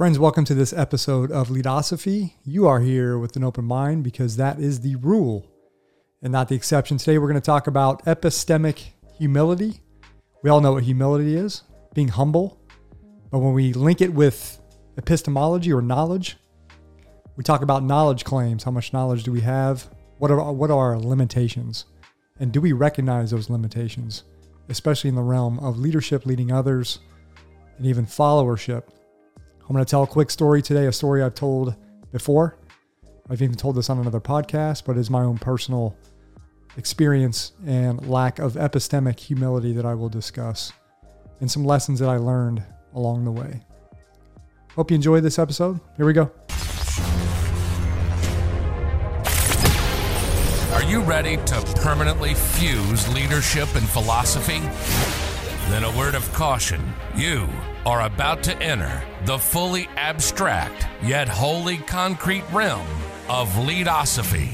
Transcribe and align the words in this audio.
Friends, 0.00 0.18
welcome 0.18 0.46
to 0.46 0.54
this 0.54 0.72
episode 0.72 1.30
of 1.30 1.50
Leadosophy. 1.50 2.34
You 2.42 2.66
are 2.66 2.80
here 2.80 3.18
with 3.18 3.36
an 3.36 3.44
open 3.44 3.66
mind 3.66 4.02
because 4.02 4.38
that 4.38 4.58
is 4.58 4.80
the 4.80 4.96
rule 4.96 5.46
and 6.22 6.32
not 6.32 6.48
the 6.48 6.54
exception. 6.54 6.96
Today, 6.96 7.18
we're 7.18 7.28
going 7.28 7.34
to 7.34 7.42
talk 7.42 7.66
about 7.66 8.02
epistemic 8.06 8.92
humility. 9.18 9.82
We 10.42 10.48
all 10.48 10.62
know 10.62 10.72
what 10.72 10.84
humility 10.84 11.36
is 11.36 11.64
being 11.92 12.08
humble. 12.08 12.58
But 13.30 13.40
when 13.40 13.52
we 13.52 13.74
link 13.74 14.00
it 14.00 14.14
with 14.14 14.58
epistemology 14.96 15.70
or 15.70 15.82
knowledge, 15.82 16.38
we 17.36 17.44
talk 17.44 17.60
about 17.60 17.84
knowledge 17.84 18.24
claims. 18.24 18.64
How 18.64 18.70
much 18.70 18.94
knowledge 18.94 19.24
do 19.24 19.32
we 19.32 19.42
have? 19.42 19.86
What 20.16 20.30
are, 20.30 20.50
what 20.50 20.70
are 20.70 20.92
our 20.92 20.98
limitations? 20.98 21.84
And 22.38 22.52
do 22.52 22.62
we 22.62 22.72
recognize 22.72 23.32
those 23.32 23.50
limitations, 23.50 24.24
especially 24.70 25.08
in 25.08 25.16
the 25.16 25.22
realm 25.22 25.58
of 25.58 25.78
leadership, 25.78 26.24
leading 26.24 26.50
others, 26.50 27.00
and 27.76 27.84
even 27.84 28.06
followership? 28.06 28.84
I'm 29.70 29.74
going 29.74 29.84
to 29.84 29.88
tell 29.88 30.02
a 30.02 30.06
quick 30.08 30.32
story 30.32 30.62
today, 30.62 30.86
a 30.86 30.92
story 30.92 31.22
I've 31.22 31.36
told 31.36 31.76
before. 32.10 32.58
I've 33.30 33.40
even 33.40 33.54
told 33.54 33.76
this 33.76 33.88
on 33.88 34.00
another 34.00 34.18
podcast, 34.18 34.82
but 34.84 34.98
it's 34.98 35.10
my 35.10 35.22
own 35.22 35.38
personal 35.38 35.96
experience 36.76 37.52
and 37.64 38.04
lack 38.08 38.40
of 38.40 38.54
epistemic 38.54 39.20
humility 39.20 39.72
that 39.74 39.86
I 39.86 39.94
will 39.94 40.08
discuss 40.08 40.72
and 41.38 41.48
some 41.48 41.64
lessons 41.64 42.00
that 42.00 42.08
I 42.08 42.16
learned 42.16 42.64
along 42.96 43.24
the 43.24 43.30
way. 43.30 43.64
Hope 44.74 44.90
you 44.90 44.96
enjoyed 44.96 45.22
this 45.22 45.38
episode. 45.38 45.78
Here 45.96 46.04
we 46.04 46.14
go. 46.14 46.32
Are 50.74 50.82
you 50.82 51.00
ready 51.02 51.36
to 51.36 51.74
permanently 51.76 52.34
fuse 52.34 53.08
leadership 53.14 53.72
and 53.76 53.88
philosophy? 53.88 55.29
Then 55.70 55.84
a 55.84 55.96
word 55.96 56.16
of 56.16 56.32
caution. 56.32 56.82
You 57.14 57.48
are 57.86 58.04
about 58.04 58.42
to 58.42 58.60
enter 58.60 59.04
the 59.24 59.38
fully 59.38 59.88
abstract 59.94 60.88
yet 61.00 61.28
wholly 61.28 61.76
concrete 61.76 62.42
realm 62.52 62.88
of 63.28 63.56
leadosophy. 63.56 64.50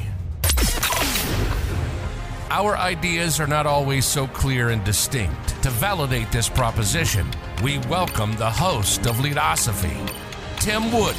Our 2.51 2.77
ideas 2.77 3.41
are 3.41 3.47
not 3.47 3.65
always 3.67 4.05
so 4.05 4.27
clear 4.27 4.69
and 4.69 4.85
distinct. 4.85 5.63
To 5.63 5.71
validate 5.71 6.31
this 6.31 6.51
proposition, 6.51 7.27
we 7.65 7.79
welcome 7.89 8.37
the 8.37 8.51
host 8.51 9.07
of 9.07 9.19
Leadosophy, 9.19 9.97
Tim 10.61 10.93
Wood. 10.93 11.17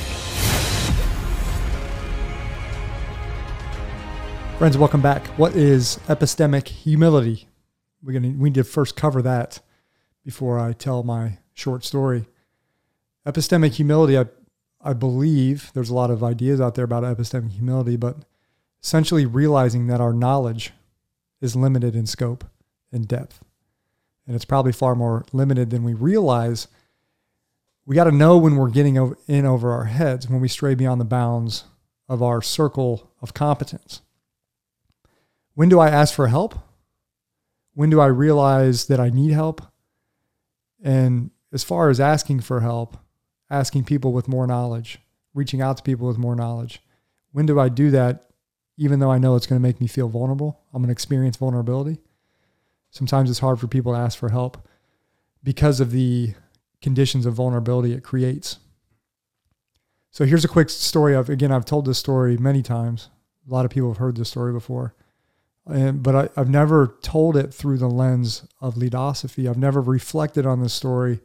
Friends, 4.59 4.77
welcome 4.77 5.01
back. 5.01 5.25
What 5.39 5.55
is 5.55 5.97
epistemic 6.07 6.67
humility? 6.67 7.47
We're 8.03 8.13
gonna 8.13 8.35
we 8.37 8.51
need 8.51 8.53
to 8.53 8.63
first 8.63 8.95
cover 8.95 9.23
that 9.23 9.59
before 10.27 10.59
I 10.59 10.73
tell 10.73 11.03
my 11.03 11.37
short 11.53 11.85
story. 11.85 12.25
Epistemic 13.25 13.75
humility, 13.75 14.17
I, 14.17 14.25
I 14.81 14.91
believe 14.91 15.71
there's 15.73 15.89
a 15.89 15.93
lot 15.93 16.11
of 16.11 16.21
ideas 16.21 16.59
out 16.59 16.75
there 16.75 16.83
about 16.83 17.03
epistemic 17.03 17.51
humility, 17.51 17.95
but 17.95 18.17
essentially 18.83 19.25
realizing 19.25 19.87
that 19.87 20.01
our 20.01 20.11
knowledge 20.11 20.73
is 21.39 21.55
limited 21.55 21.95
in 21.95 22.05
scope 22.05 22.43
and 22.91 23.07
depth. 23.07 23.39
And 24.27 24.35
it's 24.35 24.43
probably 24.43 24.73
far 24.73 24.95
more 24.95 25.23
limited 25.31 25.69
than 25.69 25.85
we 25.85 25.93
realize. 25.93 26.67
We 27.85 27.95
got 27.95 28.03
to 28.03 28.11
know 28.11 28.37
when 28.37 28.57
we're 28.57 28.69
getting 28.69 28.97
in 29.29 29.45
over 29.45 29.71
our 29.71 29.85
heads, 29.85 30.27
when 30.27 30.41
we 30.41 30.49
stray 30.49 30.75
beyond 30.75 30.99
the 30.99 31.05
bounds 31.05 31.63
of 32.09 32.21
our 32.21 32.41
circle 32.41 33.13
of 33.21 33.33
competence. 33.33 34.01
When 35.53 35.69
do 35.69 35.79
I 35.79 35.87
ask 35.87 36.13
for 36.13 36.27
help? 36.27 36.53
When 37.75 37.89
do 37.89 38.01
I 38.01 38.07
realize 38.07 38.87
that 38.87 38.99
I 38.99 39.07
need 39.07 39.31
help? 39.31 39.61
And 40.83 41.31
as 41.51 41.63
far 41.63 41.89
as 41.89 41.99
asking 41.99 42.41
for 42.41 42.61
help, 42.61 42.97
asking 43.49 43.85
people 43.85 44.13
with 44.13 44.27
more 44.27 44.47
knowledge, 44.47 44.99
reaching 45.33 45.61
out 45.61 45.77
to 45.77 45.83
people 45.83 46.07
with 46.07 46.17
more 46.17 46.35
knowledge, 46.35 46.81
when 47.31 47.45
do 47.45 47.59
I 47.59 47.69
do 47.69 47.91
that 47.91 48.23
even 48.77 48.99
though 48.99 49.11
I 49.11 49.17
know 49.17 49.35
it's 49.35 49.47
going 49.47 49.59
to 49.59 49.67
make 49.67 49.81
me 49.81 49.87
feel 49.87 50.07
vulnerable? 50.07 50.61
I'm 50.73 50.81
going 50.81 50.89
to 50.89 50.91
experience 50.91 51.37
vulnerability. 51.37 51.99
Sometimes 52.91 53.29
it's 53.29 53.39
hard 53.39 53.59
for 53.59 53.67
people 53.67 53.93
to 53.93 53.99
ask 53.99 54.17
for 54.17 54.29
help 54.29 54.67
because 55.43 55.79
of 55.79 55.91
the 55.91 56.33
conditions 56.81 57.25
of 57.25 57.33
vulnerability 57.33 57.93
it 57.93 58.03
creates. 58.03 58.59
So 60.11 60.25
here's 60.25 60.45
a 60.45 60.49
quick 60.49 60.69
story 60.69 61.15
of 61.15 61.29
again 61.29 61.51
I've 61.51 61.65
told 61.65 61.85
this 61.85 61.97
story 61.97 62.37
many 62.37 62.61
times. 62.61 63.09
A 63.47 63.53
lot 63.53 63.65
of 63.65 63.71
people 63.71 63.89
have 63.89 63.97
heard 63.97 64.15
this 64.15 64.29
story 64.29 64.51
before. 64.51 64.95
And, 65.69 66.01
but 66.01 66.15
I, 66.15 66.29
have 66.39 66.49
never 66.49 66.95
told 67.01 67.35
it 67.35 67.53
through 67.53 67.77
the 67.77 67.89
lens 67.89 68.47
of 68.61 68.77
leadosophy. 68.77 69.47
I've 69.47 69.57
never 69.57 69.81
reflected 69.81 70.45
on 70.45 70.61
this 70.61 70.73
story 70.73 71.19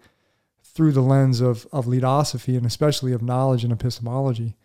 through 0.63 0.93
the 0.93 1.03
lens 1.03 1.41
of, 1.41 1.67
of 1.73 1.87
leadosophy 1.87 2.57
and 2.57 2.67
especially 2.67 3.13
of 3.13 3.23
knowledge 3.23 3.63
and 3.63 3.73
epistemology, 3.73 4.57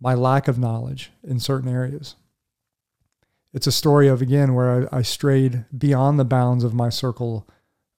my 0.00 0.14
lack 0.14 0.48
of 0.48 0.58
knowledge 0.58 1.12
in 1.22 1.38
certain 1.38 1.68
areas. 1.68 2.16
It's 3.52 3.66
a 3.66 3.72
story 3.72 4.08
of, 4.08 4.20
again, 4.22 4.54
where 4.54 4.88
I, 4.92 4.98
I 4.98 5.02
strayed 5.02 5.64
beyond 5.76 6.18
the 6.18 6.24
bounds 6.24 6.62
of 6.62 6.74
my 6.74 6.88
circle 6.88 7.48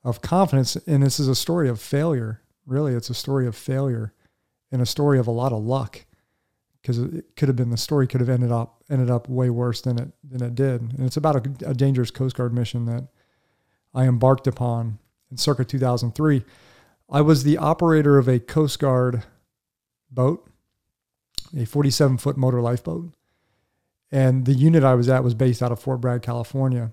of 0.05 0.23
confidence. 0.23 0.77
And 0.87 1.03
this 1.03 1.21
is 1.21 1.29
a 1.29 1.35
story 1.35 1.69
of 1.69 1.81
failure. 1.81 2.43
Really, 2.67 2.95
it's 2.95 3.11
a 3.11 3.15
story 3.15 3.47
of 3.47 3.57
failure 3.57 4.13
and 4.71 4.81
a 4.81 4.87
story 4.87 5.19
of 5.19 5.27
a 5.27 5.33
lot 5.33 5.53
of 5.53 5.63
luck 5.63 6.05
because 6.83 6.99
it 6.99 7.37
could 7.37 7.49
have 7.49 7.57
been 7.57 7.71
the 7.71 7.77
story 7.77 8.07
could 8.07 8.21
have 8.21 8.29
ended 8.29 8.51
up 8.51 8.83
ended 8.91 9.09
up 9.09 9.29
way 9.29 9.49
worse 9.49 9.81
than 9.81 9.99
it 9.99 10.11
than 10.25 10.43
it 10.43 10.55
did. 10.55 10.81
And 10.81 11.07
it's 11.07 11.17
about 11.17 11.47
a, 11.47 11.71
a 11.71 11.75
dangerous 11.75 12.11
Coast 12.11 12.37
Guard 12.37 12.53
mission 12.53 12.87
that 12.87 13.07
I 13.95 14.05
embarked 14.05 14.47
upon 14.47 14.99
in 15.31 15.37
circa 15.37 15.65
2003. 15.65 16.45
I 17.11 17.21
was 17.21 17.45
the 17.45 17.59
operator 17.59 18.19
of 18.19 18.29
a 18.29 18.41
Coast 18.41 18.79
Guard 18.81 19.23
boat, 20.11 20.49
a 21.57 21.65
47 21.65 22.19
foot 22.19 22.37
motor 22.37 22.61
lifeboat, 22.61 23.15
and 24.11 24.45
the 24.45 24.55
unit 24.55 24.83
I 24.83 24.95
was 24.95 25.09
at 25.09 25.23
was 25.23 25.35
based 25.35 25.63
out 25.63 25.73
of 25.73 25.79
Fort 25.79 26.01
Bragg, 26.01 26.23
California, 26.23 26.93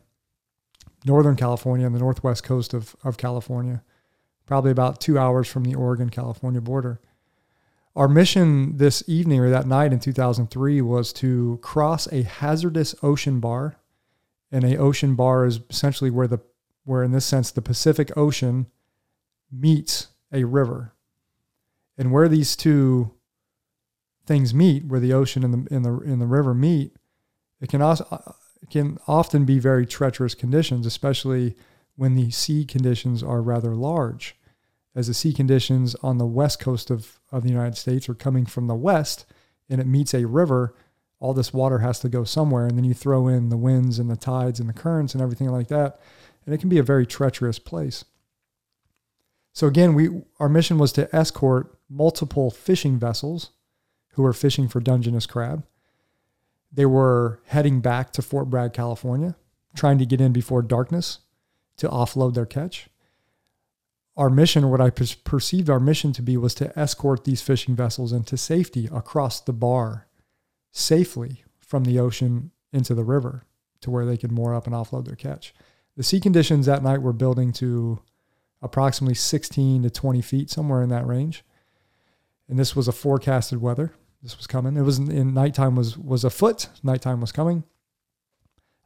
Northern 1.05 1.35
California, 1.35 1.85
on 1.85 1.93
the 1.93 1.99
northwest 1.99 2.43
coast 2.43 2.75
of 2.75 2.95
of 3.03 3.17
California, 3.17 3.81
probably 4.45 4.71
about 4.71 5.01
two 5.01 5.17
hours 5.17 5.47
from 5.47 5.63
the 5.63 5.73
Oregon 5.73 6.09
California 6.09 6.61
border 6.61 6.99
our 7.99 8.07
mission 8.07 8.77
this 8.77 9.03
evening 9.07 9.41
or 9.41 9.49
that 9.49 9.67
night 9.67 9.91
in 9.91 9.99
2003 9.99 10.81
was 10.81 11.11
to 11.11 11.59
cross 11.61 12.07
a 12.13 12.23
hazardous 12.23 12.95
ocean 13.03 13.41
bar. 13.41 13.75
And 14.53 14.63
a 14.63 14.77
ocean 14.77 15.15
bar 15.15 15.45
is 15.45 15.59
essentially 15.69 16.09
where 16.09 16.27
the 16.27 16.39
where 16.85 17.03
in 17.03 17.11
this 17.11 17.25
sense 17.25 17.51
the 17.51 17.61
Pacific 17.61 18.15
Ocean 18.15 18.67
meets 19.51 20.07
a 20.31 20.45
river. 20.45 20.93
And 21.97 22.13
where 22.13 22.29
these 22.29 22.55
two 22.55 23.11
things 24.25 24.53
meet, 24.53 24.85
where 24.85 25.01
the 25.01 25.11
ocean 25.11 25.43
and 25.43 25.53
the 25.53 25.75
in 25.75 25.81
the 25.83 25.99
in 25.99 26.19
the 26.19 26.25
river 26.25 26.53
meet, 26.53 26.95
it 27.59 27.67
can 27.67 27.81
also 27.81 28.07
uh, 28.11 28.31
it 28.61 28.69
can 28.69 28.97
often 29.09 29.43
be 29.43 29.59
very 29.59 29.85
treacherous 29.85 30.35
conditions, 30.35 30.85
especially 30.85 31.57
when 31.97 32.15
the 32.15 32.31
sea 32.31 32.63
conditions 32.63 33.21
are 33.21 33.41
rather 33.41 33.75
large 33.75 34.38
as 34.95 35.07
the 35.07 35.13
sea 35.13 35.33
conditions 35.33 35.95
on 36.01 36.17
the 36.17 36.25
west 36.25 36.59
coast 36.59 36.89
of, 36.89 37.19
of 37.31 37.43
the 37.43 37.49
United 37.49 37.77
States 37.77 38.09
are 38.09 38.15
coming 38.15 38.45
from 38.45 38.67
the 38.67 38.75
west 38.75 39.25
and 39.69 39.79
it 39.79 39.87
meets 39.87 40.13
a 40.13 40.25
river, 40.25 40.75
all 41.19 41.33
this 41.33 41.53
water 41.53 41.79
has 41.79 41.99
to 41.99 42.09
go 42.09 42.23
somewhere. 42.23 42.65
And 42.65 42.77
then 42.77 42.83
you 42.83 42.93
throw 42.93 43.27
in 43.27 43.49
the 43.49 43.57
winds 43.57 43.99
and 43.99 44.09
the 44.09 44.15
tides 44.15 44.59
and 44.59 44.67
the 44.67 44.73
currents 44.73 45.13
and 45.13 45.21
everything 45.21 45.49
like 45.49 45.67
that. 45.67 45.99
And 46.45 46.55
it 46.55 46.59
can 46.59 46.69
be 46.69 46.79
a 46.79 46.83
very 46.83 47.05
treacherous 47.05 47.59
place. 47.59 48.05
So 49.53 49.67
again, 49.67 49.93
we 49.93 50.09
our 50.39 50.49
mission 50.49 50.77
was 50.77 50.91
to 50.93 51.13
escort 51.15 51.77
multiple 51.89 52.49
fishing 52.49 52.97
vessels 52.97 53.51
who 54.13 54.23
were 54.23 54.33
fishing 54.33 54.67
for 54.67 54.79
Dungeness 54.79 55.25
crab. 55.25 55.65
They 56.71 56.85
were 56.85 57.41
heading 57.47 57.81
back 57.81 58.11
to 58.13 58.21
Fort 58.21 58.49
Bragg, 58.49 58.73
California, 58.73 59.35
trying 59.75 59.97
to 59.99 60.05
get 60.05 60.21
in 60.21 60.31
before 60.31 60.61
darkness 60.61 61.19
to 61.77 61.89
offload 61.89 62.35
their 62.35 62.45
catch 62.45 62.89
our 64.19 64.29
mission, 64.29 64.69
what 64.69 64.81
I 64.81 64.89
perceived 64.89 65.69
our 65.69 65.79
mission 65.79 66.11
to 66.11 66.21
be, 66.21 66.35
was 66.35 66.53
to 66.55 66.77
escort 66.77 67.23
these 67.23 67.41
fishing 67.41 67.73
vessels 67.73 68.11
into 68.11 68.35
safety 68.35 68.89
across 68.91 69.39
the 69.39 69.53
bar, 69.53 70.07
safely 70.71 71.45
from 71.61 71.85
the 71.85 71.97
ocean 71.99 72.51
into 72.73 72.93
the 72.93 73.05
river 73.05 73.45
to 73.79 73.89
where 73.89 74.05
they 74.05 74.17
could 74.17 74.33
moor 74.33 74.53
up 74.53 74.67
and 74.67 74.75
offload 74.75 75.05
their 75.05 75.15
catch. 75.15 75.53
The 75.95 76.03
sea 76.03 76.19
conditions 76.19 76.65
that 76.65 76.83
night 76.83 77.01
were 77.01 77.13
building 77.13 77.53
to 77.53 78.01
approximately 78.61 79.15
16 79.15 79.83
to 79.83 79.89
20 79.89 80.21
feet, 80.21 80.49
somewhere 80.49 80.81
in 80.81 80.89
that 80.89 81.07
range. 81.07 81.45
And 82.49 82.59
this 82.59 82.75
was 82.75 82.89
a 82.89 82.91
forecasted 82.91 83.61
weather. 83.61 83.93
This 84.21 84.35
was 84.35 84.47
coming. 84.47 84.75
It 84.75 84.81
was 84.81 84.99
in 84.99 85.33
nighttime 85.33 85.77
was 85.77 85.97
was 85.97 86.25
a 86.25 86.29
foot. 86.29 86.67
Nighttime 86.83 87.21
was 87.21 87.31
coming. 87.31 87.63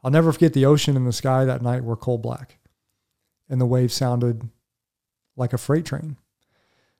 I'll 0.04 0.12
never 0.12 0.32
forget 0.32 0.52
the 0.52 0.66
ocean 0.66 0.96
and 0.96 1.08
the 1.08 1.12
sky 1.12 1.44
that 1.44 1.60
night 1.60 1.82
were 1.82 1.96
coal 1.96 2.18
black, 2.18 2.58
and 3.48 3.60
the 3.60 3.66
waves 3.66 3.94
sounded 3.94 4.48
like 5.36 5.52
a 5.52 5.58
freight 5.58 5.84
train. 5.84 6.16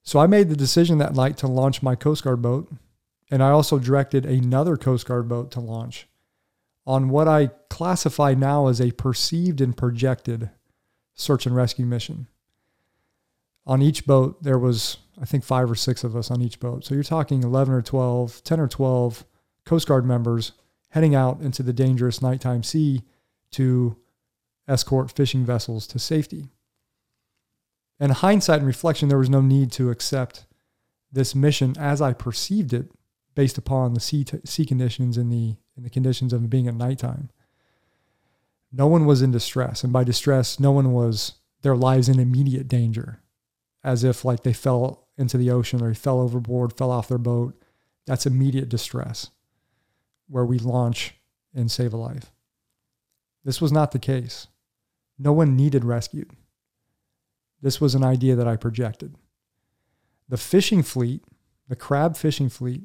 So 0.02 0.18
I 0.18 0.26
made 0.26 0.48
the 0.48 0.56
decision 0.56 0.98
that 0.98 1.14
night 1.14 1.36
to 1.38 1.46
launch 1.46 1.82
my 1.82 1.94
Coast 1.94 2.24
Guard 2.24 2.42
boat, 2.42 2.70
and 3.30 3.42
I 3.42 3.50
also 3.50 3.78
directed 3.78 4.26
another 4.26 4.76
Coast 4.76 5.06
Guard 5.06 5.28
boat 5.28 5.50
to 5.52 5.60
launch 5.60 6.06
on 6.86 7.08
what 7.08 7.28
I 7.28 7.48
classify 7.70 8.34
now 8.34 8.66
as 8.66 8.80
a 8.80 8.92
perceived 8.92 9.60
and 9.60 9.76
projected 9.76 10.50
search 11.14 11.46
and 11.46 11.56
rescue 11.56 11.86
mission. 11.86 12.26
On 13.66 13.80
each 13.80 14.04
boat, 14.04 14.42
there 14.42 14.58
was, 14.58 14.98
I 15.20 15.24
think, 15.24 15.44
five 15.44 15.70
or 15.70 15.74
six 15.74 16.04
of 16.04 16.14
us 16.14 16.30
on 16.30 16.42
each 16.42 16.60
boat. 16.60 16.84
So 16.84 16.94
you're 16.94 17.02
talking 17.02 17.42
11 17.42 17.72
or 17.72 17.80
12, 17.80 18.44
10 18.44 18.60
or 18.60 18.68
12 18.68 19.24
Coast 19.64 19.88
Guard 19.88 20.04
members 20.04 20.52
heading 20.90 21.14
out 21.14 21.40
into 21.40 21.62
the 21.62 21.72
dangerous 21.72 22.20
nighttime 22.20 22.62
sea 22.62 23.02
to 23.52 23.96
escort 24.68 25.10
fishing 25.10 25.44
vessels 25.44 25.86
to 25.86 25.98
safety. 25.98 26.48
In 28.00 28.10
hindsight 28.10 28.58
and 28.58 28.66
reflection, 28.66 29.08
there 29.08 29.18
was 29.18 29.30
no 29.30 29.40
need 29.40 29.70
to 29.72 29.90
accept 29.90 30.46
this 31.12 31.34
mission 31.34 31.74
as 31.78 32.00
I 32.02 32.12
perceived 32.12 32.72
it 32.72 32.90
based 33.34 33.56
upon 33.56 33.94
the 33.94 34.00
sea, 34.00 34.24
t- 34.24 34.40
sea 34.44 34.66
conditions 34.66 35.16
and 35.16 35.32
the, 35.32 35.56
and 35.76 35.84
the 35.84 35.90
conditions 35.90 36.32
of 36.32 36.50
being 36.50 36.66
at 36.66 36.74
nighttime. 36.74 37.30
No 38.72 38.86
one 38.86 39.06
was 39.06 39.22
in 39.22 39.30
distress. 39.30 39.84
And 39.84 39.92
by 39.92 40.02
distress, 40.02 40.58
no 40.58 40.72
one 40.72 40.92
was 40.92 41.34
their 41.62 41.76
lives 41.76 42.08
in 42.08 42.18
immediate 42.18 42.68
danger, 42.68 43.20
as 43.84 44.02
if 44.02 44.24
like 44.24 44.42
they 44.42 44.52
fell 44.52 45.06
into 45.16 45.38
the 45.38 45.50
ocean 45.50 45.82
or 45.82 45.88
they 45.88 45.94
fell 45.94 46.20
overboard, 46.20 46.76
fell 46.76 46.90
off 46.90 47.08
their 47.08 47.18
boat. 47.18 47.54
That's 48.06 48.26
immediate 48.26 48.68
distress 48.68 49.30
where 50.28 50.44
we 50.44 50.58
launch 50.58 51.14
and 51.54 51.70
save 51.70 51.92
a 51.92 51.96
life. 51.96 52.32
This 53.44 53.60
was 53.60 53.70
not 53.70 53.92
the 53.92 53.98
case. 53.98 54.48
No 55.18 55.32
one 55.32 55.54
needed 55.54 55.84
rescued. 55.84 56.30
This 57.64 57.80
was 57.80 57.94
an 57.94 58.04
idea 58.04 58.36
that 58.36 58.46
I 58.46 58.56
projected. 58.56 59.14
The 60.28 60.36
fishing 60.36 60.82
fleet, 60.82 61.24
the 61.66 61.74
crab 61.74 62.14
fishing 62.14 62.50
fleet, 62.50 62.82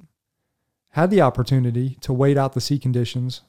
had 0.91 1.09
the 1.09 1.19
opportunity 1.19 1.97
to 1.99 2.13
wait 2.13 2.37
out 2.37 2.53
the 2.53 2.61
sea 2.61 2.79
conditions 2.79 3.41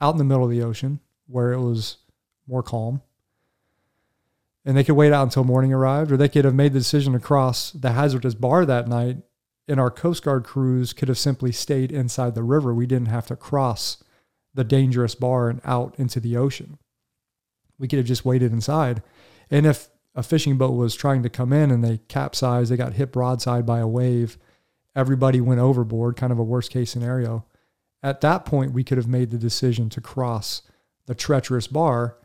out 0.00 0.14
in 0.14 0.18
the 0.18 0.24
middle 0.24 0.42
of 0.42 0.50
the 0.50 0.60
ocean 0.60 0.98
where 1.28 1.52
it 1.52 1.60
was 1.60 1.98
more 2.48 2.64
calm. 2.64 3.00
And 4.64 4.76
they 4.76 4.82
could 4.82 4.96
wait 4.96 5.12
out 5.12 5.22
until 5.22 5.44
morning 5.44 5.72
arrived, 5.72 6.10
or 6.10 6.16
they 6.16 6.28
could 6.28 6.44
have 6.44 6.52
made 6.52 6.72
the 6.72 6.80
decision 6.80 7.12
to 7.12 7.20
cross 7.20 7.70
the 7.70 7.92
hazardous 7.92 8.34
bar 8.34 8.66
that 8.66 8.88
night, 8.88 9.18
and 9.68 9.78
our 9.78 9.90
Coast 9.90 10.24
Guard 10.24 10.42
crews 10.42 10.92
could 10.92 11.06
have 11.06 11.16
simply 11.16 11.52
stayed 11.52 11.92
inside 11.92 12.34
the 12.34 12.42
river. 12.42 12.74
We 12.74 12.88
didn't 12.88 13.06
have 13.06 13.28
to 13.28 13.36
cross 13.36 14.02
the 14.52 14.64
dangerous 14.64 15.14
bar 15.14 15.48
and 15.48 15.60
out 15.64 15.94
into 15.96 16.18
the 16.18 16.36
ocean. 16.36 16.78
We 17.78 17.86
could 17.86 18.00
have 18.00 18.06
just 18.06 18.24
waited 18.24 18.52
inside. 18.52 19.04
And 19.48 19.64
if 19.64 19.88
a 20.14 20.22
fishing 20.22 20.58
boat 20.58 20.72
was 20.72 20.94
trying 20.94 21.22
to 21.22 21.30
come 21.30 21.52
in 21.52 21.70
and 21.70 21.82
they 21.82 21.98
capsized, 22.08 22.70
they 22.70 22.76
got 22.76 22.94
hit 22.94 23.12
broadside 23.12 23.64
by 23.64 23.78
a 23.78 23.88
wave, 23.88 24.38
everybody 24.94 25.40
went 25.40 25.60
overboard, 25.60 26.16
kind 26.16 26.32
of 26.32 26.38
a 26.38 26.44
worst 26.44 26.70
case 26.70 26.90
scenario. 26.90 27.44
At 28.02 28.20
that 28.20 28.44
point, 28.44 28.72
we 28.72 28.84
could 28.84 28.98
have 28.98 29.08
made 29.08 29.30
the 29.30 29.38
decision 29.38 29.88
to 29.90 30.00
cross 30.00 30.62
the 31.06 31.14
treacherous 31.14 31.66
bar 31.66 32.16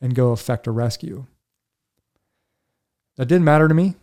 and 0.00 0.14
go 0.14 0.32
effect 0.32 0.66
a 0.66 0.70
rescue. 0.70 1.26
That 3.16 3.26
didn't 3.26 3.44
matter 3.44 3.68
to 3.68 3.74
me. 3.74 3.94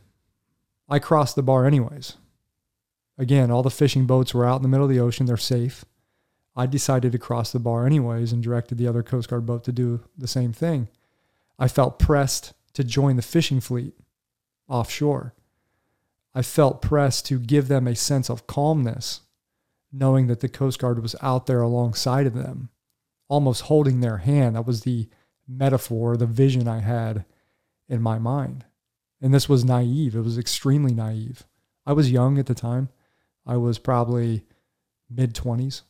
I 0.87 0.99
crossed 0.99 1.35
the 1.35 1.43
bar 1.43 1.65
anyways. 1.65 2.15
Again, 3.17 3.51
all 3.51 3.63
the 3.63 3.69
fishing 3.69 4.05
boats 4.05 4.33
were 4.33 4.45
out 4.45 4.57
in 4.57 4.61
the 4.61 4.69
middle 4.69 4.85
of 4.85 4.91
the 4.91 4.99
ocean, 4.99 5.25
they're 5.25 5.37
safe. 5.37 5.83
I 6.55 6.65
decided 6.65 7.11
to 7.11 7.17
cross 7.17 7.51
the 7.51 7.59
bar 7.59 7.85
anyways 7.85 8.31
and 8.31 8.41
directed 8.41 8.77
the 8.77 8.87
other 8.87 9.03
Coast 9.03 9.29
Guard 9.29 9.45
boat 9.45 9.63
to 9.65 9.71
do 9.71 10.01
the 10.17 10.27
same 10.27 10.53
thing. 10.53 10.87
I 11.57 11.67
felt 11.67 11.99
pressed 11.99 12.53
to 12.73 12.83
join 12.83 13.15
the 13.15 13.21
fishing 13.21 13.59
fleet 13.59 13.93
offshore. 14.67 15.33
I 16.33 16.41
felt 16.41 16.81
pressed 16.81 17.25
to 17.27 17.39
give 17.39 17.67
them 17.67 17.87
a 17.87 17.95
sense 17.95 18.29
of 18.29 18.47
calmness, 18.47 19.21
knowing 19.91 20.27
that 20.27 20.41
the 20.41 20.49
Coast 20.49 20.79
Guard 20.79 21.01
was 21.01 21.15
out 21.21 21.47
there 21.47 21.61
alongside 21.61 22.27
of 22.27 22.35
them, 22.35 22.69
almost 23.27 23.63
holding 23.63 23.99
their 23.99 24.17
hand. 24.17 24.55
That 24.55 24.67
was 24.67 24.81
the 24.81 25.09
metaphor, 25.47 26.15
the 26.15 26.27
vision 26.27 26.67
I 26.67 26.79
had 26.79 27.25
in 27.87 28.01
my 28.01 28.19
mind. 28.19 28.65
And 29.21 29.33
this 29.33 29.49
was 29.49 29.65
naive. 29.65 30.15
It 30.15 30.21
was 30.21 30.37
extremely 30.37 30.93
naive. 30.93 31.45
I 31.85 31.93
was 31.93 32.11
young 32.11 32.37
at 32.37 32.45
the 32.45 32.53
time. 32.53 32.89
I 33.45 33.57
was 33.57 33.79
probably 33.79 34.45
mid 35.09 35.33
20s. 35.33 35.81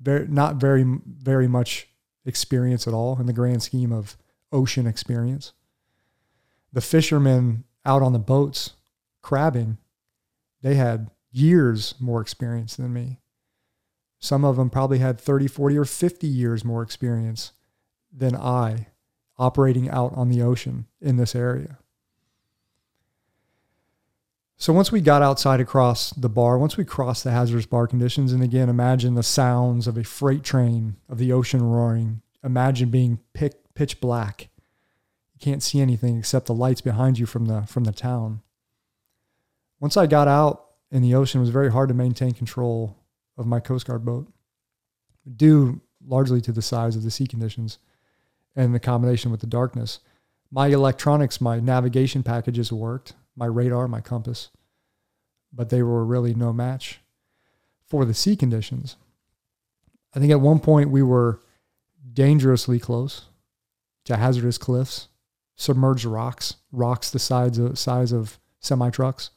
Very, 0.00 0.28
not 0.28 0.56
very, 0.56 0.84
very 1.06 1.48
much 1.48 1.88
experience 2.24 2.86
at 2.86 2.94
all 2.94 3.18
in 3.18 3.26
the 3.26 3.32
grand 3.32 3.62
scheme 3.62 3.90
of 3.90 4.16
ocean 4.52 4.86
experience. 4.86 5.52
The 6.72 6.80
fishermen 6.80 7.64
out 7.84 8.02
on 8.02 8.12
the 8.12 8.18
boats 8.18 8.74
crabbing, 9.22 9.78
they 10.62 10.74
had 10.74 11.10
years 11.30 11.94
more 12.00 12.20
experience 12.20 12.76
than 12.76 12.92
me. 12.92 13.18
Some 14.18 14.44
of 14.44 14.56
them 14.56 14.70
probably 14.70 14.98
had 14.98 15.20
30, 15.20 15.46
40, 15.46 15.78
or 15.78 15.84
50 15.84 16.26
years 16.26 16.64
more 16.64 16.82
experience 16.82 17.52
than 18.12 18.34
I 18.34 18.88
operating 19.38 19.88
out 19.88 20.12
on 20.14 20.28
the 20.28 20.42
ocean 20.42 20.86
in 21.00 21.16
this 21.16 21.34
area. 21.34 21.78
So 24.60 24.72
once 24.72 24.90
we 24.90 25.00
got 25.00 25.22
outside 25.22 25.60
across 25.60 26.10
the 26.10 26.28
bar, 26.28 26.58
once 26.58 26.76
we 26.76 26.84
crossed 26.84 27.22
the 27.22 27.30
hazardous 27.30 27.66
bar 27.66 27.86
conditions, 27.86 28.32
and 28.32 28.42
again, 28.42 28.68
imagine 28.68 29.14
the 29.14 29.22
sounds 29.22 29.86
of 29.86 29.96
a 29.96 30.02
freight 30.02 30.42
train 30.42 30.96
of 31.08 31.18
the 31.18 31.32
ocean 31.32 31.62
roaring. 31.62 32.22
Imagine 32.42 32.90
being 32.90 33.20
pitch 33.78 34.00
black. 34.00 34.48
You 35.34 35.38
can't 35.38 35.62
see 35.62 35.80
anything 35.80 36.18
except 36.18 36.46
the 36.46 36.54
lights 36.54 36.80
behind 36.80 37.16
you 37.16 37.26
from 37.26 37.46
the 37.46 37.62
from 37.62 37.84
the 37.84 37.92
town. 37.92 38.42
Once 39.78 39.96
I 39.96 40.08
got 40.08 40.26
out 40.26 40.64
in 40.90 41.00
the 41.00 41.14
ocean, 41.14 41.38
it 41.38 41.42
was 41.42 41.50
very 41.50 41.70
hard 41.70 41.88
to 41.90 41.94
maintain 41.94 42.32
control 42.32 42.96
of 43.36 43.46
my 43.46 43.60
Coast 43.60 43.86
Guard 43.86 44.04
boat, 44.04 44.26
due 45.36 45.80
largely 46.04 46.40
to 46.40 46.50
the 46.50 46.60
size 46.60 46.96
of 46.96 47.04
the 47.04 47.10
sea 47.12 47.28
conditions 47.28 47.78
and 48.56 48.74
the 48.74 48.80
combination 48.80 49.30
with 49.30 49.40
the 49.40 49.46
darkness. 49.46 50.00
My 50.50 50.66
electronics, 50.66 51.40
my 51.40 51.60
navigation 51.60 52.24
packages 52.24 52.72
worked, 52.72 53.14
my 53.36 53.46
radar, 53.46 53.86
my 53.86 54.00
compass, 54.00 54.50
but 55.52 55.68
they 55.68 55.84
were 55.84 56.04
really 56.04 56.34
no 56.34 56.52
match 56.52 56.98
for 57.86 58.04
the 58.04 58.14
sea 58.14 58.34
conditions. 58.34 58.96
I 60.14 60.18
think 60.18 60.32
at 60.32 60.40
one 60.40 60.58
point 60.58 60.90
we 60.90 61.02
were 61.02 61.38
dangerously 62.12 62.80
close 62.80 63.26
to 64.08 64.16
hazardous 64.16 64.56
cliffs, 64.56 65.08
submerged 65.54 66.06
rocks, 66.06 66.56
rocks 66.72 67.10
the 67.10 67.18
size 67.18 67.58
of, 67.58 67.78
size 67.78 68.10
of 68.10 68.40
semi 68.58 68.88
trucks. 68.88 69.30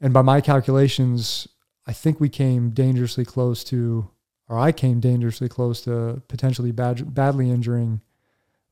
And 0.00 0.12
by 0.12 0.22
my 0.22 0.40
calculations, 0.40 1.46
I 1.86 1.92
think 1.92 2.18
we 2.18 2.28
came 2.28 2.70
dangerously 2.70 3.24
close 3.24 3.62
to 3.64 4.10
or 4.48 4.58
I 4.58 4.72
came 4.72 4.98
dangerously 4.98 5.48
close 5.48 5.80
to 5.82 6.20
potentially 6.28 6.72
bad, 6.72 7.14
badly 7.14 7.48
injuring 7.48 8.00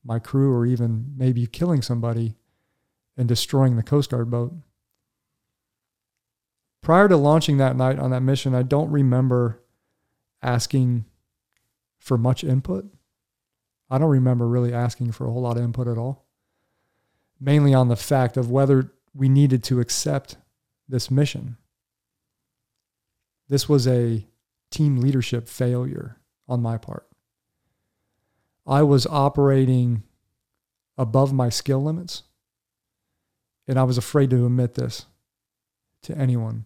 my 0.04 0.18
crew 0.18 0.52
or 0.52 0.66
even 0.66 1.14
maybe 1.16 1.46
killing 1.46 1.80
somebody 1.80 2.34
and 3.16 3.28
destroying 3.28 3.76
the 3.76 3.82
Coast 3.82 4.10
Guard 4.10 4.30
boat. 4.30 4.52
Prior 6.82 7.08
to 7.08 7.16
launching 7.16 7.56
that 7.58 7.76
night 7.76 8.00
on 8.00 8.10
that 8.10 8.22
mission, 8.22 8.54
I 8.54 8.62
don't 8.62 8.90
remember 8.90 9.62
asking 10.42 11.04
for 11.98 12.18
much 12.18 12.42
input. 12.42 12.86
I 13.92 13.98
don't 13.98 14.08
remember 14.08 14.48
really 14.48 14.72
asking 14.72 15.12
for 15.12 15.26
a 15.26 15.30
whole 15.30 15.42
lot 15.42 15.58
of 15.58 15.62
input 15.62 15.86
at 15.86 15.98
all. 15.98 16.24
Mainly 17.38 17.74
on 17.74 17.88
the 17.88 17.96
fact 17.96 18.38
of 18.38 18.50
whether 18.50 18.90
we 19.12 19.28
needed 19.28 19.62
to 19.64 19.80
accept 19.80 20.38
this 20.88 21.10
mission. 21.10 21.58
This 23.50 23.68
was 23.68 23.86
a 23.86 24.26
team 24.70 24.96
leadership 24.96 25.46
failure 25.46 26.16
on 26.48 26.62
my 26.62 26.78
part. 26.78 27.06
I 28.66 28.82
was 28.82 29.06
operating 29.06 30.04
above 30.96 31.34
my 31.34 31.50
skill 31.50 31.84
limits, 31.84 32.22
and 33.68 33.78
I 33.78 33.82
was 33.82 33.98
afraid 33.98 34.30
to 34.30 34.46
admit 34.46 34.72
this 34.72 35.04
to 36.04 36.16
anyone. 36.16 36.64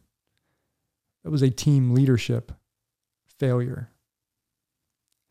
It 1.25 1.31
was 1.31 1.43
a 1.43 1.51
team 1.51 1.93
leadership 1.93 2.53
failure. 3.25 3.91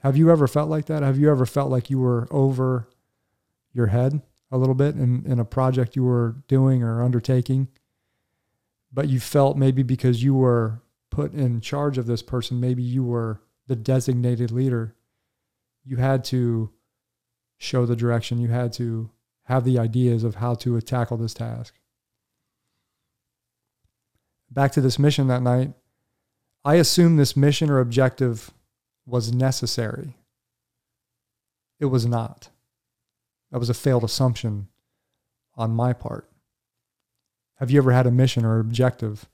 Have 0.05 0.15
you 0.15 0.29
ever 0.29 0.47
felt 0.47 0.69
like 0.69 0.85
that? 0.85 1.01
Have 1.01 1.17
you 1.17 1.31
ever 1.31 1.47
felt 1.47 1.71
like 1.71 1.89
you 1.89 1.97
were 1.97 2.27
over 2.29 2.87
your 3.73 3.87
head 3.87 4.21
a 4.51 4.57
little 4.59 4.75
bit 4.75 4.93
in, 4.93 5.25
in 5.25 5.39
a 5.39 5.45
project 5.45 5.95
you 5.95 6.03
were 6.03 6.35
doing 6.47 6.83
or 6.83 7.01
undertaking? 7.01 7.69
But 8.93 9.09
you 9.09 9.19
felt 9.19 9.57
maybe 9.57 9.81
because 9.81 10.21
you 10.21 10.35
were 10.35 10.83
put 11.09 11.33
in 11.33 11.59
charge 11.59 11.97
of 11.97 12.05
this 12.05 12.21
person, 12.21 12.59
maybe 12.59 12.83
you 12.83 13.03
were 13.03 13.41
the 13.65 13.75
designated 13.75 14.51
leader. 14.51 14.93
You 15.83 15.97
had 15.97 16.23
to 16.25 16.69
show 17.57 17.87
the 17.87 17.95
direction, 17.95 18.37
you 18.37 18.49
had 18.49 18.73
to 18.73 19.09
have 19.45 19.63
the 19.63 19.79
ideas 19.79 20.23
of 20.23 20.35
how 20.35 20.53
to 20.53 20.79
tackle 20.81 21.17
this 21.17 21.33
task. 21.33 21.73
Back 24.51 24.71
to 24.73 24.81
this 24.81 24.99
mission 24.99 25.29
that 25.29 25.41
night, 25.41 25.73
I 26.63 26.75
assumed 26.75 27.17
this 27.17 27.35
mission 27.35 27.71
or 27.71 27.79
objective 27.79 28.51
was 29.05 29.33
necessary. 29.33 30.17
It 31.79 31.85
was 31.85 32.05
not. 32.05 32.49
That 33.51 33.59
was 33.59 33.69
a 33.69 33.73
failed 33.73 34.03
assumption 34.03 34.67
on 35.55 35.71
my 35.71 35.93
part. 35.93 36.29
Have 37.55 37.71
you 37.71 37.77
ever 37.79 37.91
had 37.91 38.07
a 38.07 38.11
mission 38.11 38.43
or 38.43 38.59
objective 38.59 39.29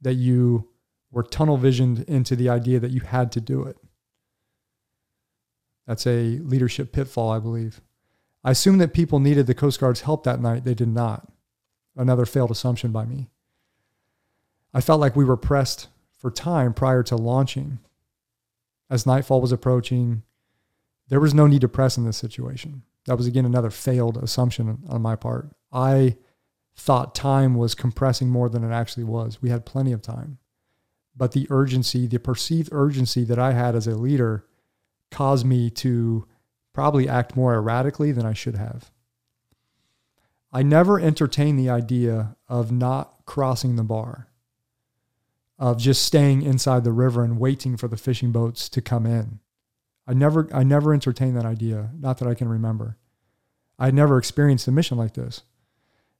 that 0.00 0.14
you 0.14 0.68
were 1.10 1.22
tunnel 1.22 1.56
visioned 1.56 2.00
into 2.00 2.36
the 2.36 2.48
idea 2.48 2.78
that 2.80 2.90
you 2.90 3.00
had 3.00 3.32
to 3.32 3.40
do 3.40 3.62
it. 3.62 3.78
That's 5.86 6.06
a 6.06 6.38
leadership 6.40 6.92
pitfall, 6.92 7.30
I 7.30 7.38
believe. 7.38 7.80
I 8.44 8.50
assumed 8.50 8.80
that 8.80 8.92
people 8.92 9.18
needed 9.18 9.46
the 9.46 9.54
Coast 9.54 9.80
Guard's 9.80 10.02
help 10.02 10.24
that 10.24 10.40
night. 10.40 10.64
They 10.64 10.74
did 10.74 10.88
not. 10.88 11.32
Another 11.96 12.26
failed 12.26 12.50
assumption 12.50 12.92
by 12.92 13.06
me. 13.06 13.30
I 14.74 14.80
felt 14.80 15.00
like 15.00 15.16
we 15.16 15.24
were 15.24 15.36
pressed 15.36 15.88
for 16.18 16.30
time 16.30 16.74
prior 16.74 17.02
to 17.04 17.16
launching. 17.16 17.78
As 18.88 19.06
nightfall 19.06 19.40
was 19.40 19.52
approaching, 19.52 20.22
there 21.08 21.20
was 21.20 21.34
no 21.34 21.46
need 21.46 21.60
to 21.62 21.68
press 21.68 21.96
in 21.96 22.04
this 22.04 22.16
situation. 22.16 22.82
That 23.06 23.16
was 23.16 23.26
again 23.26 23.44
another 23.44 23.70
failed 23.70 24.16
assumption 24.16 24.82
on 24.88 25.02
my 25.02 25.16
part. 25.16 25.50
I 25.72 26.16
thought 26.76 27.14
time 27.14 27.54
was 27.54 27.74
compressing 27.74 28.28
more 28.28 28.48
than 28.48 28.64
it 28.64 28.72
actually 28.72 29.04
was. 29.04 29.40
We 29.40 29.50
had 29.50 29.64
plenty 29.64 29.92
of 29.92 30.02
time. 30.02 30.38
But 31.16 31.32
the 31.32 31.46
urgency, 31.48 32.06
the 32.06 32.18
perceived 32.18 32.68
urgency 32.72 33.24
that 33.24 33.38
I 33.38 33.52
had 33.52 33.74
as 33.74 33.86
a 33.86 33.96
leader 33.96 34.44
caused 35.10 35.46
me 35.46 35.70
to 35.70 36.26
probably 36.74 37.08
act 37.08 37.36
more 37.36 37.54
erratically 37.54 38.12
than 38.12 38.26
I 38.26 38.34
should 38.34 38.56
have. 38.56 38.90
I 40.52 40.62
never 40.62 41.00
entertained 41.00 41.58
the 41.58 41.70
idea 41.70 42.36
of 42.48 42.70
not 42.70 43.24
crossing 43.24 43.76
the 43.76 43.84
bar, 43.84 44.28
of 45.58 45.78
just 45.78 46.02
staying 46.02 46.42
inside 46.42 46.84
the 46.84 46.92
river 46.92 47.24
and 47.24 47.38
waiting 47.38 47.76
for 47.76 47.88
the 47.88 47.96
fishing 47.96 48.32
boats 48.32 48.68
to 48.68 48.82
come 48.82 49.06
in. 49.06 49.40
I 50.06 50.14
never 50.14 50.48
I 50.52 50.62
never 50.62 50.92
entertained 50.92 51.36
that 51.36 51.46
idea, 51.46 51.90
not 51.98 52.18
that 52.18 52.28
I 52.28 52.34
can 52.34 52.48
remember. 52.48 52.96
I 53.78 53.86
had 53.86 53.94
never 53.94 54.18
experienced 54.18 54.68
a 54.68 54.72
mission 54.72 54.96
like 54.96 55.14
this. 55.14 55.42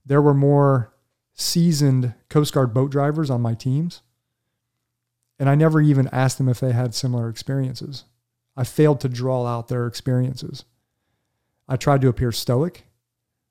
There 0.05 0.23
were 0.23 0.35
more 0.35 0.93
seasoned 1.35 2.15
Coast 2.29 2.53
Guard 2.53 2.73
boat 2.73 2.91
drivers 2.91 3.31
on 3.31 3.41
my 3.41 3.55
teams, 3.55 4.03
and 5.39 5.49
I 5.49 5.55
never 5.55 5.81
even 5.81 6.09
asked 6.09 6.39
them 6.39 6.49
if 6.49 6.61
they 6.61 6.73
had 6.73 6.95
similar 6.95 7.29
experiences. 7.29 8.05
I 8.57 8.65
failed 8.65 9.01
to 9.01 9.09
draw 9.09 9.47
out 9.47 9.69
their 9.69 9.87
experiences. 9.87 10.65
I 11.69 11.77
tried 11.77 12.01
to 12.01 12.09
appear 12.09 12.33
stoic, 12.33 12.85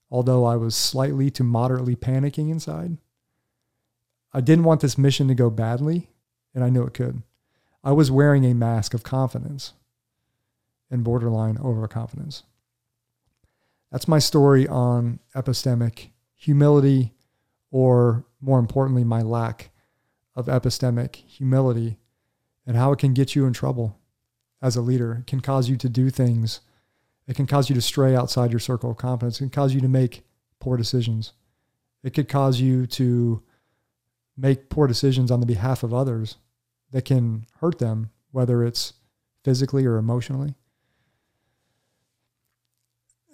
although 0.10 0.46
I 0.46 0.56
was 0.56 0.76
slightly 0.76 1.30
to 1.32 1.44
moderately 1.44 1.96
panicking 1.96 2.50
inside. 2.50 2.98
I 4.36 4.42
didn't 4.42 4.66
want 4.66 4.82
this 4.82 4.98
mission 4.98 5.30
to 5.30 5.34
go 5.34 5.50
badly, 5.50 6.10
and 6.54 6.62
I 6.62 6.70
knew 6.70 6.84
it 6.84 6.94
could. 6.94 7.24
I 7.86 7.94
was 7.94 8.12
wearing 8.12 8.44
a 8.44 8.54
mask 8.54 8.94
of 8.94 9.02
confidence 9.02 9.72
and 10.92 11.06
borderline 11.06 11.58
overconfidence. 11.58 12.44
That's 13.94 14.10
my 14.10 14.20
story 14.20 14.68
on 14.68 15.20
epistemic 15.34 16.10
humility, 16.36 17.14
or 17.72 18.26
more 18.42 18.60
importantly, 18.60 19.06
my 19.06 19.22
lack 19.22 19.70
of 20.36 20.48
epistemic 20.48 21.16
humility 21.16 21.98
and 22.68 22.76
how 22.76 22.92
it 22.92 23.00
can 23.00 23.14
get 23.14 23.36
you 23.36 23.46
in 23.46 23.54
trouble 23.54 23.98
as 24.62 24.76
a 24.76 24.82
leader. 24.82 25.20
It 25.22 25.28
can 25.28 25.40
cause 25.40 25.70
you 25.70 25.78
to 25.78 25.88
do 25.88 26.10
things, 26.10 26.60
it 27.26 27.38
can 27.38 27.48
cause 27.48 27.70
you 27.70 27.76
to 27.76 27.82
stray 27.82 28.14
outside 28.14 28.52
your 28.52 28.60
circle 28.60 28.92
of 28.92 28.98
competence, 28.98 29.38
it 29.38 29.46
can 29.46 29.50
cause 29.50 29.74
you 29.74 29.80
to 29.80 29.88
make 29.88 30.26
poor 30.60 30.76
decisions. 30.76 31.32
It 32.04 32.14
could 32.14 32.28
cause 32.28 32.60
you 32.60 32.86
to 32.88 33.42
make 34.38 34.70
poor 34.70 34.88
decisions 34.88 35.32
on 35.32 35.40
the 35.40 35.46
behalf 35.46 35.84
of 35.84 35.94
others 35.94 36.38
that 36.92 37.06
can 37.06 37.46
hurt 37.60 37.80
them, 37.80 38.10
whether 38.32 38.64
it's 38.64 38.94
physically 39.44 39.86
or 39.86 39.98
emotionally. 39.98 40.56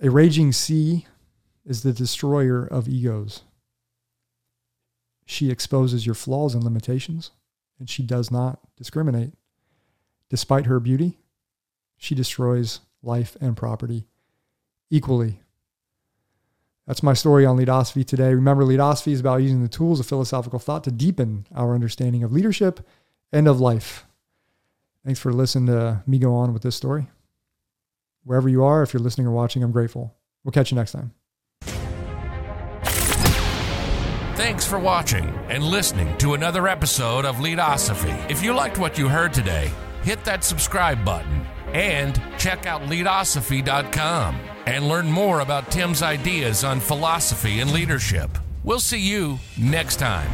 A 0.02 0.10
raging 0.10 0.52
sea 0.52 1.06
is 1.66 1.84
the 1.84 1.94
destroyer 1.94 2.66
of 2.66 2.88
egos. 2.88 3.44
She 5.26 5.50
exposes 5.50 6.06
your 6.06 6.16
flaws 6.16 6.54
and 6.54 6.64
limitations, 6.64 7.32
and 7.80 7.90
she 7.90 8.04
does 8.04 8.32
not 8.32 8.60
discriminate. 8.76 9.34
Despite 10.30 10.66
her 10.66 10.80
beauty, 10.80 11.20
she 11.98 12.16
destroys 12.16 12.80
life 13.04 13.38
and 13.40 13.56
property 13.56 14.08
equally. 14.90 15.42
That's 16.88 17.04
my 17.04 17.14
story 17.14 17.46
on 17.46 17.58
leadosophy 17.58 18.04
today. 18.04 18.34
Remember, 18.34 18.64
leadosophy 18.64 19.14
is 19.14 19.20
about 19.20 19.42
using 19.42 19.62
the 19.62 19.70
tools 19.70 20.00
of 20.00 20.08
philosophical 20.08 20.60
thought 20.60 20.84
to 20.86 20.92
deepen 20.92 21.46
our 21.56 21.74
understanding 21.76 22.24
of 22.24 22.32
leadership 22.32 22.86
and 23.32 23.48
of 23.48 23.60
life. 23.60 24.06
Thanks 25.06 25.20
for 25.20 25.32
listening 25.32 25.68
to 25.68 26.04
me 26.06 26.20
go 26.20 26.34
on 26.34 26.54
with 26.54 26.64
this 26.64 26.76
story 26.76 27.08
wherever 28.24 28.50
you 28.50 28.64
are, 28.64 28.84
if 28.84 28.94
you're 28.94 29.02
listening 29.02 29.28
or 29.28 29.32
watching, 29.32 29.64
I'm 29.64 29.72
grateful. 29.72 30.16
We'll 30.44 30.52
catch 30.52 30.72
you 30.72 30.76
next 30.76 30.92
time. 30.92 31.14
Thanks 34.36 34.66
for 34.66 34.80
watching 34.80 35.28
and 35.50 35.64
listening 35.64 36.18
to 36.18 36.34
another 36.34 36.68
episode 36.68 37.26
of 37.26 37.40
Leadosophy. 37.40 38.16
If 38.30 38.44
you 38.44 38.54
liked 38.54 38.80
what 38.80 38.98
you 38.98 39.08
heard 39.08 39.34
today, 39.34 39.72
hit 40.02 40.24
that 40.24 40.44
subscribe 40.44 41.06
button 41.06 41.46
and 41.74 42.20
check 42.38 42.66
out 42.66 42.82
leadosophy.com 42.84 44.51
and 44.72 44.88
learn 44.88 45.12
more 45.12 45.42
about 45.42 45.70
Tim's 45.70 46.02
ideas 46.02 46.64
on 46.64 46.80
philosophy 46.80 47.60
and 47.60 47.72
leadership. 47.72 48.30
We'll 48.64 48.80
see 48.80 49.00
you 49.02 49.40
next 49.58 49.98
time. 49.98 50.32